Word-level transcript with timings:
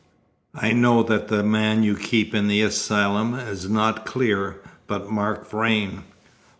I 0.55 0.71
know 0.71 1.03
that 1.03 1.27
the 1.27 1.43
man 1.43 1.83
you 1.83 1.95
keep 1.95 2.33
in 2.33 2.47
the 2.47 2.63
asylum 2.63 3.35
is 3.35 3.69
not 3.69 4.03
Clear, 4.03 4.59
but 4.87 5.11
Mark 5.11 5.47
Vrain." 5.51 6.01